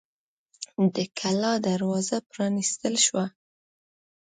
[0.95, 3.25] د کلا دروازه پرانیستل شوه.